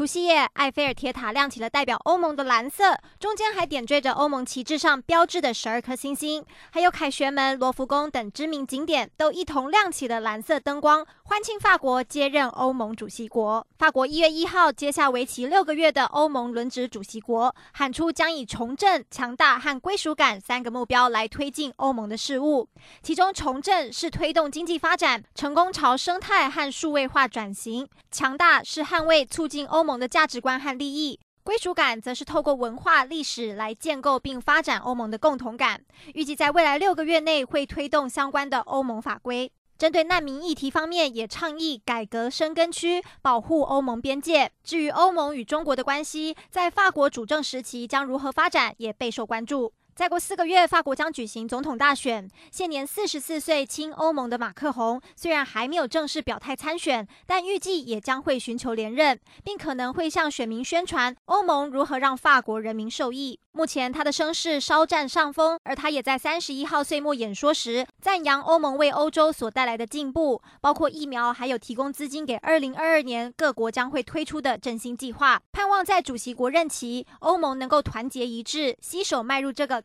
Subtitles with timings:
[0.00, 6.42] 除夕夜，埃菲尔铁塔亮起了代表欧盟的蓝色，中间还点缀着欧盟旗帜上标志的十二颗星星。
[6.70, 13.66] 还有凯旋门、罗浮宫等知名景点都一同亮起了蓝色灯光，欢庆法国接任欧盟主席国。
[13.76, 22.66] 法国一月一号接下为期六个月的欧盟轮值主席国，喊出将以重振、强大和归属感三个目标来推进欧盟的事务。
[23.02, 29.89] 其中，重振是推动经济发展，成功朝生态和数位化转型；强大是捍卫、促进欧。
[29.89, 35.82] 盟盟的价值观和利益，归属感则是透过文化历史来建构并发展欧盟的共同感。
[36.14, 39.50] 预计在未来六个月内会推动相关的欧盟法规。
[39.76, 44.52] 针对难民议题方面，也倡议改革生根区，保护欧盟边界。
[44.62, 49.72] 至于欧盟与中国的关系，在法国主政时期将如何发展，也备受关注。
[50.00, 52.26] 再过四个月，法国将举行总统大选。
[52.50, 63.38] 现年四十四岁、亲欧盟的马克宏，虽然还没有正式表态参选，但预计也将会寻求连任，并可能会向选民宣传欧盟如何让法国人民受益。
[63.52, 75.42] 目前他的声势稍占上风，而他也在三十一号岁末演说时赞扬欧盟为欧洲所带来的进步，包括疫苗，还有提供资金给二零二二年各国将会推出的振兴计划。
[75.52, 79.82] 盼望在主席国任期，欧盟能够团结一致，携手迈入这个。